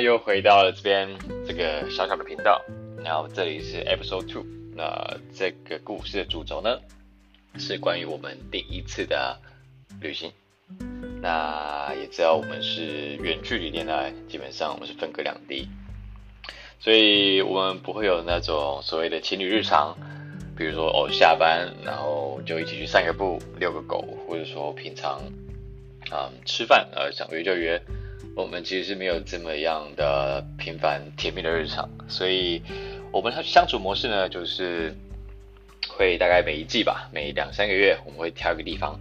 [0.00, 1.08] 又回到了这边
[1.46, 2.62] 这个小小的频道，
[3.04, 4.44] 然后这里是 Episode Two。
[4.74, 6.80] 那这个故事的主轴呢，
[7.58, 9.38] 是关于我们第一次的
[10.00, 10.32] 旅行。
[11.20, 15.68] 那也知道我们是远距离恋爱，基本上我们是分隔两地，
[16.78, 19.94] 所以我们不会有那种所谓的情侣日常，
[20.56, 25.20] 比如说哦下班然后就一起去散个步、遛个狗，或者说平常
[26.10, 27.78] 啊吃饭呃想约就约。
[28.36, 32.62] 我们其实是没有这么样的平凡甜蜜的日常，所以
[33.12, 34.94] 我们相处模式呢，就是
[35.88, 38.98] 会大概每一季吧，每两三个月我们会挑一个地方，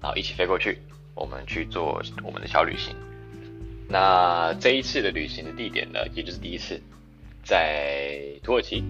[0.00, 0.78] 然后一起飞过去，
[1.14, 2.96] 我们去做我们的小旅行。
[3.88, 6.80] 那这一次的旅行的地点呢，也就是第一次
[7.44, 8.82] 在土耳其。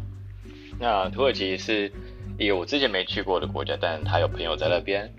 [0.79, 1.93] 那土耳其是
[2.39, 5.13] 一个我之前没去过的国家，但他有朋友在那边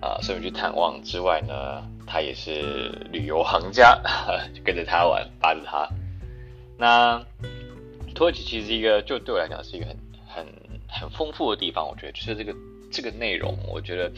[0.00, 1.82] 啊，所以去探望之外呢。
[2.12, 4.02] 他也是旅游行家，
[4.52, 5.88] 就 跟着他玩，扒着他。
[6.76, 7.24] 那
[8.16, 10.46] 土耳其其实一个，就对我来讲是一个很很
[10.88, 11.86] 很丰富的地方。
[11.86, 12.52] 我觉得就是这个
[12.90, 14.10] 这个内容，我觉得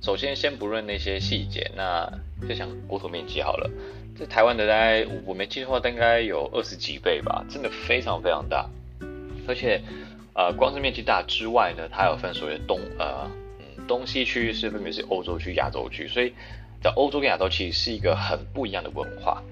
[0.00, 2.08] 首先先不论那些细节，那
[2.48, 3.68] 就想国土面积好了，
[4.16, 8.70] 在台湾的大概我没记错，大概有二十几倍吧，真的非常非常大。
[9.48, 9.82] 而且
[10.34, 13.28] 呃，光是面积大之外呢，它有分所谓的东呃
[13.58, 16.32] 嗯东西区是分别是欧洲区、亚洲区，所以。
[16.82, 19.42] 在欧洲跟亚洲其实是一个很不一样的文化，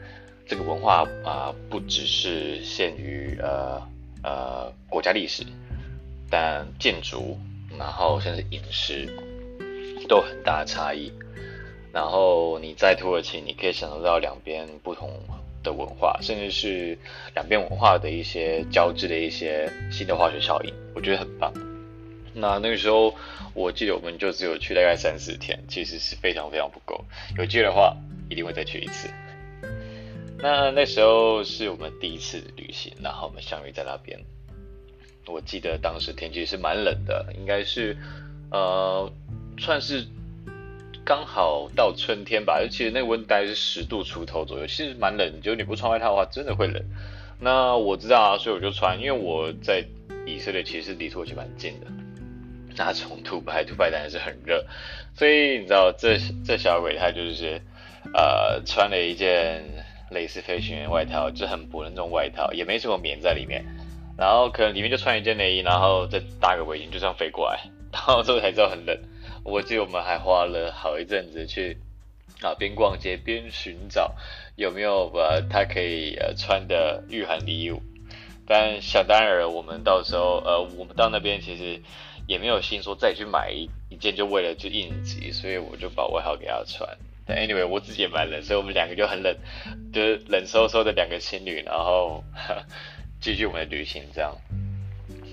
[0.46, 3.82] 这个文化啊不只是限于呃
[4.22, 5.44] 呃国家历史，
[6.30, 7.38] 但建筑，
[7.78, 9.06] 然后甚至饮食
[10.08, 11.12] 都有很大的差异。
[11.92, 15.10] 然后你在土耳其，你可以享受到两边不同
[15.62, 16.98] 的文化，甚至是
[17.34, 21.52] 两边文化的一些交织的一些新的化学效应，我觉得很棒。
[22.34, 23.14] 那那个时候。
[23.54, 27.04] 我记得我们就只有去大概三四天，其实是非常非常不够。
[27.36, 27.96] 有机会的话，
[28.30, 29.08] 一定会再去一次。
[30.38, 34.20] 那那时候是我们第一次旅行，然后我们相遇在那边。
[35.26, 37.96] 我记得当时天气是蛮冷的，应该是
[38.52, 39.10] 呃
[39.58, 40.06] 算是
[41.04, 42.60] 刚好到春天吧。
[42.60, 45.40] 而且那温度大概是十度出头左右，其实蛮冷。
[45.40, 46.80] 就你不穿外套的话，真的会冷。
[47.40, 49.84] 那我知道啊，所以我就穿，因为我在
[50.26, 51.86] 以色列其实离土耳其蛮近的。
[52.76, 54.64] 那从土拜，土拜当然是很热，
[55.14, 57.60] 所以你知道这这小鬼他就是
[58.14, 59.64] 呃穿了一件
[60.10, 63.64] 类似飞行员外套，就很薄的那种外套，也没什么棉在里面，
[64.16, 67.58] 然后可能里面就穿一件内衣，然后再搭个围巾就这样飞过来，
[67.92, 68.96] 然后之后才知道很冷。
[69.44, 71.78] 我记得我们还花了好一阵子去
[72.42, 74.14] 啊边逛街边寻找
[74.54, 77.82] 有没有把他可以呃穿的御寒衣物，
[78.46, 81.82] 但想当然我们到时候呃我们到那边其实。
[82.28, 86.86] 也没有心说再去买一一件，就为了去应急，所以我就把外套给他穿。
[87.26, 89.34] 但 anyway，我自己也蛮冷，所以我们两个就很冷，
[89.92, 92.22] 就是冷飕飕的两个情侣，然后
[93.20, 94.36] 继续我们的旅行这样。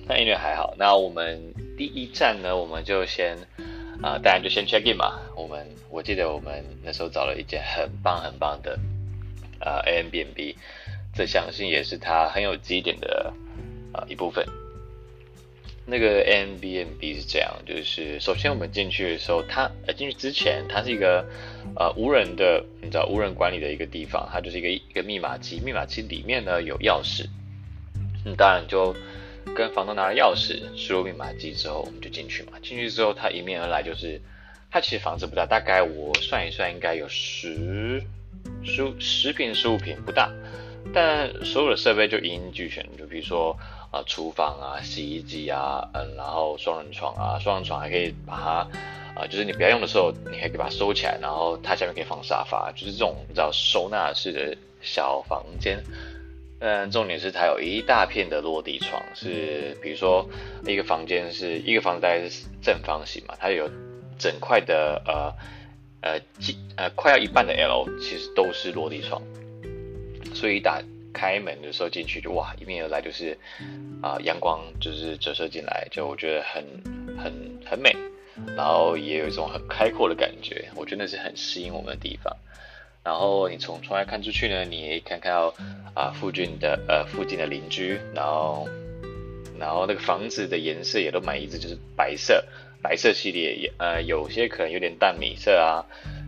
[0.08, 0.74] 那 anyway 还好。
[0.78, 3.38] 那我们第一站呢，我们就先
[4.02, 5.20] 啊，当然就先 check in 嘛。
[5.36, 8.80] 我们我记得我们那时候找了一间很棒很棒的
[9.60, 10.56] 啊 A M B N B，
[11.14, 13.34] 这相信也是它很有基点的
[13.94, 14.46] 啊一部分。
[15.88, 21.24] 那个 N B N B 是这样，就是首先我们进去的时候，它呃进去之前，它是一个
[21.76, 27.28] 呃无人的，你知道无人管理的一个地方，它就是一个一个密码机，密码机里面呢有钥匙，
[28.26, 28.96] 嗯，当然就
[29.56, 32.54] 跟房东拿了钥匙，输入密码机之后，我们就进去嘛。
[32.64, 34.20] 进去之后，它迎面而来就是，
[34.72, 38.02] 它其实房子不大，大概我算一算，应该有十
[38.64, 40.32] 十十平十五平不大，
[40.92, 43.56] 但所有的设备就一应俱全，就比如说。
[43.96, 55.82] 啊，厨房啊，洗衣机啊，嗯，然后双人床啊，双人床还可以把它，啊，就是你不要用的时候，你还可以把它收起来，然后它下面可以放沙发，就是这种你知道收纳式的小房间。
[56.60, 60.28] 嗯，重点是它有一大片的落地窗，是比如说
[60.66, 63.70] 一个房间是一个房子大概是正方形嘛，它有
[64.20, 65.34] 整块的呃
[66.02, 69.22] 呃几呃快要一半的 L 其实都是落地窗，
[70.34, 70.82] 所以打。
[71.16, 73.38] 开门的时候进去就哇，迎面而来就是
[74.02, 76.62] 啊阳光就是折射进来，就我觉得很
[77.18, 77.34] 很
[77.66, 77.96] 很美，
[78.58, 82.36] 然后也有一种很开阔的感觉，我觉得那是很吸引我们的地方。
[83.02, 85.54] 然后你从窗外看出去呢，你也看看到
[85.94, 88.68] 啊附近的呃附近的邻居，然后
[89.58, 92.44] 然后那个房子的颜色也都蛮一致，就是白色
[92.82, 95.86] 白色系列，也呃有些可能有点淡米色啊，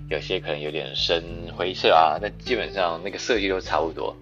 [0.10, 4.16] 有些可能有点深灰色啊，但基本上那个设计都差不多。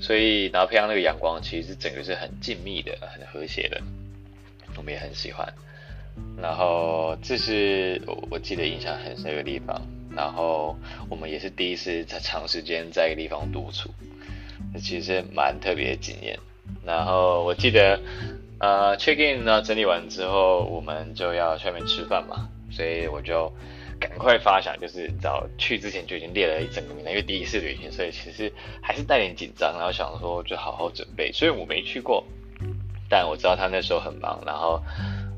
[0.00, 3.80] 所以，然后配上那个阳光，其实整个是很静谧的、很和谐的，
[4.76, 5.52] 我们也很喜欢。
[6.40, 9.80] 然后，这是我我记得印象很深的地方。
[10.16, 10.76] 然后，
[11.08, 13.90] 我们也是第一次在长时间在一个地方独处。
[14.80, 16.38] 其实蛮特别的经验。
[16.84, 18.00] 然后我记得，
[18.58, 23.52] 呃，check in 呢整理完之后，我们就要下面吃饭嘛，所以我就
[24.00, 31.32] 赶快发想，就是早去之前就已经列了一整个名单，因为第一次旅行，所以其实还是带点紧张，然后想说就好好准备。
[31.32, 32.24] 虽然我没去过，
[33.08, 34.80] 但我知道他那时候很忙，然后，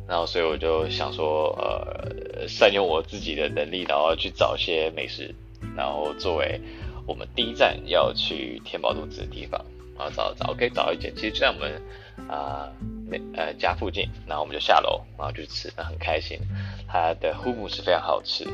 [0.08, 5.34] 然后所以我就想说，呃，善用我自己的能力，然后去找一些美食，
[5.76, 6.60] 然后作为
[7.06, 9.64] 我们第一站要去填饱肚子的地方。
[9.96, 11.82] 然后找找，OK，找一间，其实就在我们
[12.26, 12.72] 啊
[13.34, 16.38] 呃家附近，然后我们就下楼，然后就吃，那很开心。
[16.88, 18.44] 它的 HUM 是非常好吃，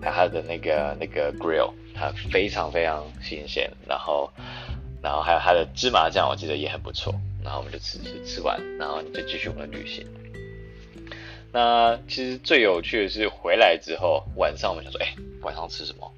[0.00, 3.70] 还有它的那个那个 grill，它非常非常新鲜。
[3.88, 4.30] 然后
[5.02, 7.14] 然后还有它的芝麻酱，我记得也很不错。
[7.42, 10.06] 然后我们就吃吃吃完，然后就继续我们的旅行。
[11.52, 16.12] 那其实最有趣的是回来之后，晚上我们想说，哎，晚上吃什么？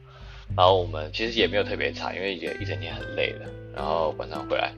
[0.57, 3.47] 然后我们其实也没有特别差，因为也一整天很累了。
[3.77, 4.73] 然后晚上回来，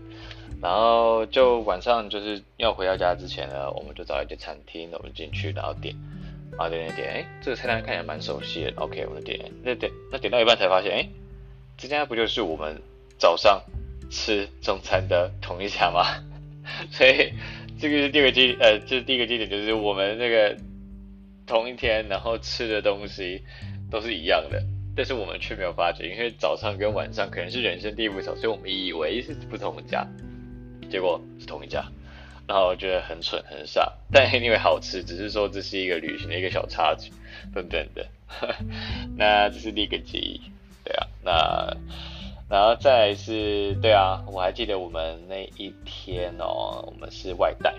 [0.62, 5.94] 然后就晚上就是要回到家之前呢，我们就找一间餐厅，我们进去然后点，
[6.52, 11.08] 然后点点点，哎，这个菜单看起来蛮熟悉的，OK，我们点，那点那点到一半才发现，哎，
[11.78, 12.80] 这家不就是我们
[13.18, 13.62] 早上
[14.10, 16.04] 吃中餐的同一家吗？
[16.92, 17.32] 所以
[17.80, 20.56] 这个是第二个基，呃，这是第一个基点，就是我们那个
[21.46, 23.42] 同一天然后吃的东西
[23.90, 24.62] 都是一样的。
[24.96, 30.06] 但是我们却没有发觉，因为早上跟晚上可能是人生地不熟，所以我们以为是不同家，
[30.90, 31.84] 结果是同一家，
[32.46, 37.12] 然后我觉得很蠢很傻，但因为好吃，只是说这是一个旅行的一个小插曲，
[37.54, 38.06] 等等的。
[39.16, 40.40] 那这是第一个记忆，
[40.84, 41.76] 对啊，那
[42.48, 47.74] 然后再是，对啊，我还记得我们那一天哦，我们是外带，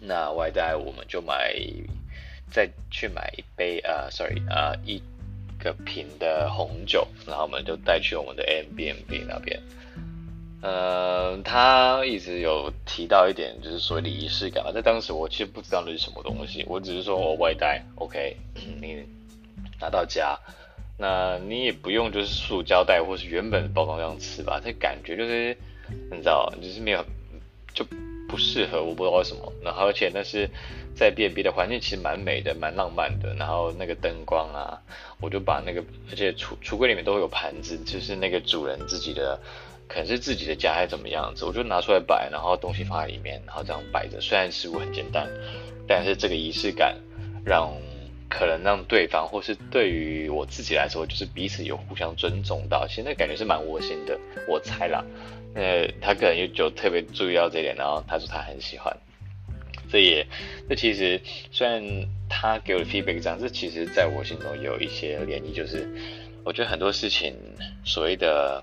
[0.00, 1.54] 那外带我们就买，
[2.50, 5.02] 再去买一杯呃，sorry 啊一。
[5.60, 9.60] 个瓶的红酒，然后我们就带去我们的 MBMB 那边。
[10.62, 14.72] 嗯，他一直有提到一点，就是所谓的仪式感嘛。
[14.72, 18.36] 在当时我其实不知道那是什么东西，我只是说我外带，OK，
[18.80, 19.04] 你
[19.80, 20.38] 拿到家，
[20.98, 25.56] 那你也不用就是塑胶袋或是原本的包装这样吃吧，这感觉就是
[26.10, 27.04] 你知道，就是没有
[27.72, 27.84] 就
[28.28, 29.52] 不适合，我不知道为什么。
[29.62, 30.48] 然后而且那是。
[30.98, 33.32] 在 B&B 的环境其实蛮美的，蛮浪漫的。
[33.34, 34.82] 然后那个灯光啊，
[35.20, 35.80] 我就把那个，
[36.10, 39.38] 而且橱橱柜里面都会有盘子，就是那个主人自己的，
[39.88, 44.20] 可能是自己的家还怎么样子，我就拿出来摆，然后东西放在里面，然后这样摆着。
[44.20, 45.26] 虽然食物很简单，
[45.86, 46.94] 但是这个仪式感
[47.44, 47.72] 让
[48.28, 54.18] 可能让对方或是对于我自己来说，就是彼此有互相尊重到，其实那感觉是蛮窝心的。
[54.46, 55.02] 我猜啦，
[55.54, 58.94] 呃，他可能就就特别注意到这点，然后他说他很喜欢。
[59.90, 60.26] 这也，
[60.68, 61.18] 这其实
[61.50, 61.82] 虽然
[62.28, 65.88] 他给我的 feedback 这样，这其实在我心中也有一些涟漪，就是
[66.44, 67.34] 我觉得很多事情，
[67.86, 68.62] 所谓的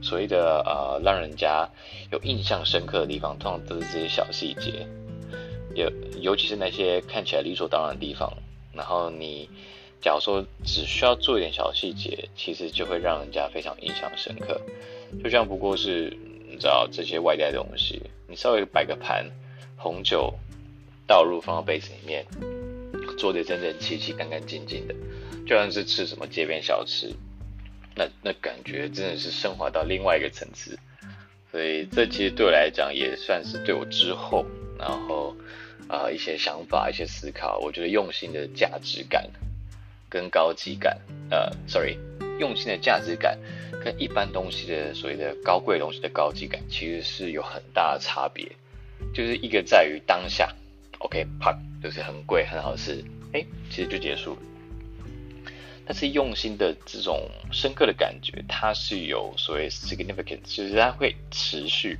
[0.00, 1.68] 所谓的呃，让人家
[2.10, 4.86] 有印象深刻的地方，通常都是这些小细节，
[5.74, 5.90] 尤
[6.20, 8.32] 尤其是那些看起来理所当然的地方，
[8.72, 9.48] 然后你
[10.00, 14.60] 假如说只需要做一点小细节，其实就会让人家非常印象深刻。
[15.22, 16.16] 就像不过是
[16.48, 19.30] 你知道这些外带东西，你稍微摆个盘，
[19.76, 20.32] 红酒。
[21.04, 22.24] 倒入放到杯子里面，
[23.18, 24.94] 做的整整齐齐、干干净净的，
[25.44, 27.12] 就算是吃什么街边小吃，
[27.94, 30.78] 那那感觉真的是升华到另外一个层次。
[31.50, 34.46] 所以这其实对我来讲也算是对我之后，
[34.78, 35.36] 然后
[35.86, 39.28] 啊一些想法、一些思考，我觉得用心的价值感
[40.08, 40.98] 跟高级感，
[41.30, 41.98] 呃，sorry，
[42.38, 43.38] 用心的价值感
[43.84, 48.50] 跟一般东西的所谓的高贵东西的高级感，其实是有很大的差别，
[49.12, 50.54] 就是一个在于当下。
[51.00, 54.40] OK，啪，就是很贵很好吃，哎，其实就结束了。
[55.86, 61.98] 但是用心的这种深刻的感觉，它是有所谓 significance，就是它会持续，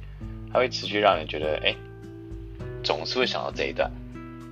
[0.53, 1.75] 它会持续让人觉得，哎，
[2.83, 3.91] 总是会想到这一段，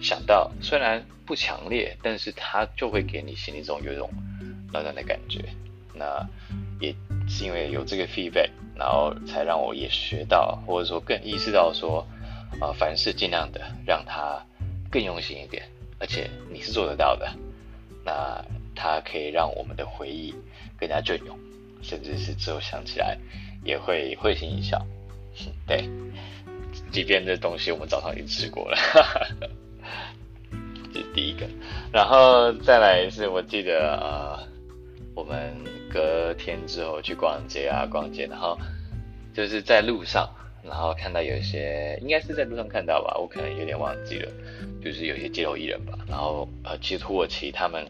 [0.01, 4.11] 想到虽然不强烈，但是它就会给你心里中有一种
[4.73, 5.45] 暖暖的感觉。
[5.95, 6.27] 那
[6.81, 6.95] 也
[7.29, 12.07] 是因为有这个 feedback，然后才让我也学到，或者说更意识到说。
[12.61, 14.45] 啊，凡事尽量的让他
[14.91, 15.63] 更用心一点，
[16.01, 17.33] 而且你是做得到的，
[18.05, 20.35] 那它可以让我们的回忆
[20.79, 21.39] 更加隽永，
[21.83, 23.17] 甚至是之后想起来
[23.65, 24.85] 也会会心一笑。
[25.67, 25.89] 对，
[26.91, 28.77] 即便这东西我们早上已经吃过了，
[30.93, 31.47] 这是第一个。
[31.93, 34.39] 然后再来是我记得呃，
[35.15, 35.55] 我们
[35.93, 38.59] 隔天之后去逛街啊，逛街，然后
[39.35, 40.29] 就是在路上。
[40.63, 44.31] 然后看到有一些，应该是在路上看到吧，我可能有点忘记了，
[44.85, 45.99] 就是有些街头艺人吧。
[46.07, 47.83] 然后呃，其实土耳其他们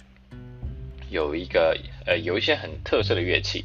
[1.11, 1.77] 有一个
[2.07, 3.65] 呃有一些很特色的乐器，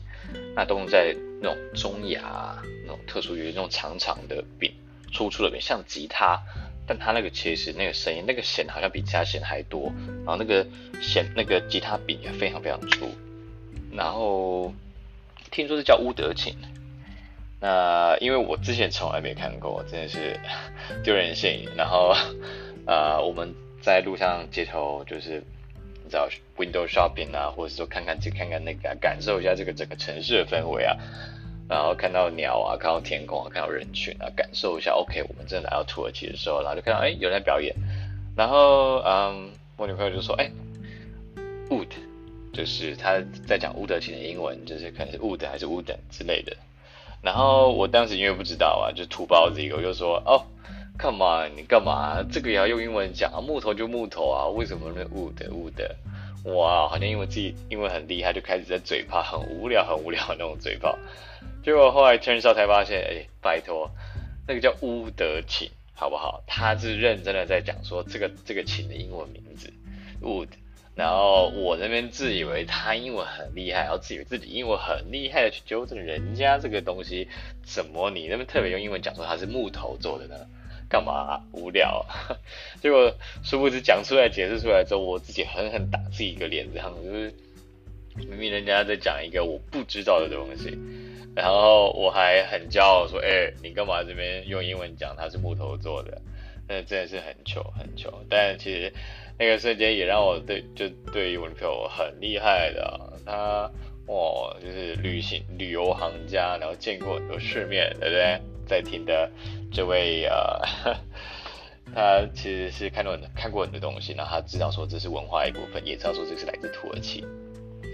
[0.55, 4.71] 那都在那种中牙那种特殊于那种长长的柄，
[5.13, 6.41] 粗粗的柄，像吉他，
[6.87, 9.93] 但它那个其实那个声音那个弦好像比其他弦还多，
[10.25, 10.65] 然后那个
[11.01, 13.09] 弦那个吉他柄也非常非常粗，
[13.93, 14.73] 然后
[15.51, 16.55] 听说是叫乌德琴。
[17.61, 20.39] 那因为我之前从来没看过，真的是
[21.03, 21.73] 丢人现眼。
[21.75, 22.13] 然后，
[22.85, 25.41] 呃，我们在路上街头就是
[26.05, 30.95] 你知道 window shopping 啊，或者说看看这看看那个，感受一下这个整个城市的氛围啊。
[31.67, 34.91] 然后看到鸟啊，看到天空啊，看到人群啊，感受一下。
[34.91, 37.75] OK，我们真的来到土耳其的时候，然后就看到哎有人在表演。
[38.37, 40.51] 然后嗯，我女朋友就说哎
[41.71, 41.87] ，wood，
[42.53, 46.55] 就是他在讲乌德琴的英文，就是可能是 wood 还是 wooden 之类的。
[47.23, 50.45] 然后我当时因为不知道啊，就土包子一个，我就说哦
[50.97, 52.23] 干嘛你干嘛？
[52.31, 53.41] 这个也要用英文讲啊？
[53.41, 60.97] 木头就木头啊，为什么呢？wood wood，哇，好像因为自己英文很厉害，就开始在嘴炮，很无聊很无聊那种嘴炮。
[61.63, 63.91] 结果后来 turn 上才发现，哎，拜托，
[64.47, 66.43] 那个叫乌德琴，好不好？
[66.47, 69.73] 他是认真的在讲说这个这个琴的英文名字
[70.21, 70.49] ，wood。
[70.95, 77.27] 然后我那边自以为他英文很厉害，然后自以为自己英文很厉害的去纠正人家这个东西，
[77.65, 80.47] 怎么你那边特别用英文讲说它是木头做的呢？
[80.89, 82.05] 干嘛无聊？
[82.81, 83.13] 结果
[83.43, 87.33] 殊不知讲出来解释出来之后，我自己狠狠打自己一个脸，这样子就是
[88.27, 90.77] 明明人家在讲一个我不知道的东西，
[91.35, 96.21] 然后我还很骄傲说，哎，你干嘛这边用英文讲它是木头做的？
[96.67, 98.91] 那真的是很糗很糗，但其实。
[99.37, 103.69] 那个瞬间也让我对就对于我女朋友很厉害的，她
[104.07, 108.39] 哇就是旅行旅游行家，然后见过很多世面，对不对？
[108.65, 109.29] 在听的
[109.71, 110.61] 这位呃，
[111.93, 117.23] 他其实是看到很看过很多东西，然后他知道说这是文化一部分，也知道说这是来自土耳其。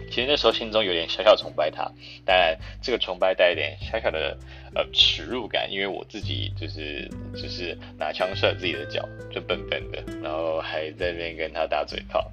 [0.10, 1.90] 其实那时候心中有点小小崇拜他，
[2.26, 4.38] 当然这个崇拜带一点小小的
[4.76, 12.30] 呃耻辱感，因为我自己就是就是拿枪射自己的脚，就笨笨的，然后还在那边跟他打嘴炮，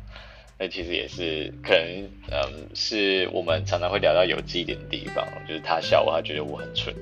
[0.58, 6.92] 那其实也是可能嗯是我们常常会聊到有记忆点的地方，就是他笑我，他觉得我很蠢，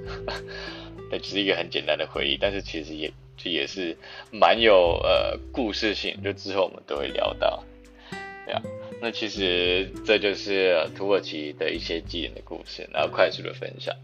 [1.10, 3.96] 那只是一个很简单的回忆，但是其实也就也是
[4.30, 7.62] 蛮有呃故事性，就之后我们都会聊到，
[8.44, 8.62] 对啊。
[9.00, 13.94] 那其实这就是土耳其的一些基点的故事，然后快速的分享。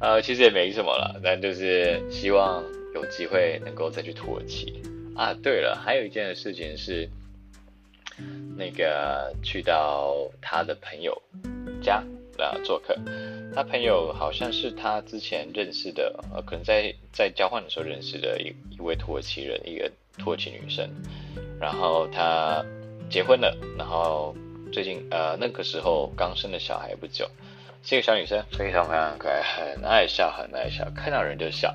[0.00, 2.64] 呃，其实也没什么了，但就是希望
[2.94, 4.82] 有机会能够再去土耳其
[5.14, 5.34] 啊。
[5.34, 7.08] 对了，还有一件事情是，
[8.56, 11.22] 那个去到他的朋友
[11.82, 12.02] 家
[12.42, 12.96] 啊做客，
[13.54, 20.88] 他朋友好像是他之前认识的，呃，可能在在交换的时候认识的一一位土耳其人，一个土耳其女生，
[21.60, 22.64] 然后他。
[23.10, 24.34] 结婚了，然后
[24.72, 27.28] 最近呃那个时候刚生了小孩不久，
[27.82, 31.72] 是一个小女生，非常非常可爱，很爱笑，很爱笑，看到人就笑，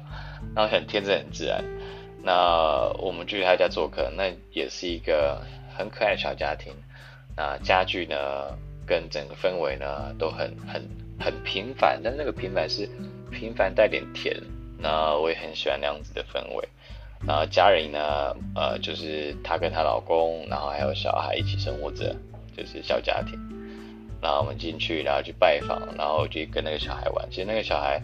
[0.55, 1.63] 然后很天真很自然。
[2.23, 5.39] 那我们去他家做客，那也是一个
[5.77, 6.73] 很可爱的小家庭。
[7.37, 8.57] 那家具呢，
[8.89, 10.83] 跟整个氛围呢都很很
[11.19, 12.89] 很平凡，但那个平凡是
[13.29, 14.35] 平凡带点甜。
[14.79, 16.67] 那我也很喜欢那样子的氛围。
[17.27, 22.15] 然后家人呢，呃，就是她跟她老公，然后还有小孩一起生活着，
[22.57, 23.37] 就是小家庭。
[24.21, 27.29] 然后我们进去，然后去拜访，然后就跟那个小孩玩。
[27.29, 28.01] 其实那个小孩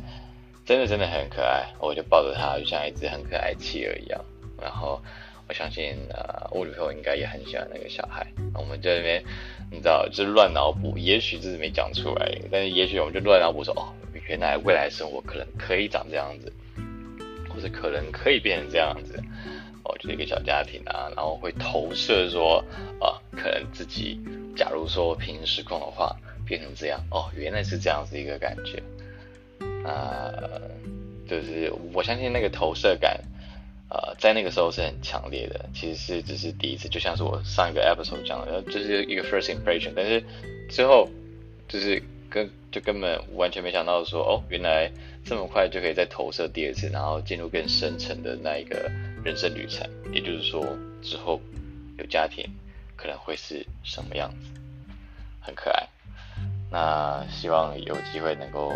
[0.65, 4.21] 真的真的很可爱，我就抱着他，就像一只很可爱企鹅一样。
[4.61, 5.01] 然后
[5.47, 8.25] 我相信，呃，我女朋友应该也很喜欢那个小孩。
[8.53, 9.23] 我们在那边，
[9.71, 13.93] 你知道，就是乱脑补，也许自己没讲出来，但是也许我们就乱脑补说，哦，
[14.27, 16.51] 原来未来生活可能可以长这样子。
[17.47, 19.17] 或者可能可以变成这样子，
[19.85, 22.61] 哦，就是一个小家庭啊，然后会投射说，
[22.99, 24.19] 啊，可能自己
[24.57, 26.13] 假如说平行时空的话，
[26.45, 28.83] 变成这样，哦，原来是这样子一个感觉，
[29.87, 30.33] 啊，
[31.29, 33.21] 就是我相信那个投射感，
[33.89, 40.23] 呃，在那个时候是很强烈的，其实是只是第一次，就像是我上一个 episode 讲的，就是一个 first impression，但是
[40.69, 41.09] 之后
[41.67, 44.91] 就是跟就根本完全没想到说，哦，原来。
[45.27, 48.91] 这么快就可以再投射第二次，然后进入更深层的那一个
[49.23, 49.83] 人生旅程。
[50.13, 50.63] 也就是说，
[51.01, 51.41] 之后
[51.97, 52.47] 有家庭
[52.95, 54.61] 可能会是什么样子，
[55.41, 55.83] 很可爱。
[56.77, 58.69] 那希望有机会能够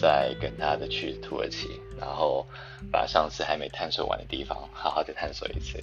[0.00, 1.66] 再跟他的去土耳其，
[1.98, 2.46] 然后
[2.92, 5.82] 把上次还没探索完的地方好好的探索一次。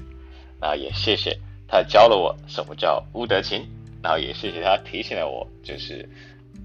[0.61, 3.67] 那也谢谢他教了我什么叫乌德琴，
[4.01, 6.07] 然后也谢谢他提醒了我，就是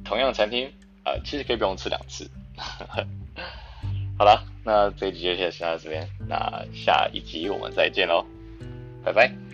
[0.04, 2.30] 同样餐厅啊，其实可以不用吃两次。
[4.16, 8.25] 好了，那这一集就先到这边，那下一集我们再见喽，
[9.04, 9.51] 拜拜。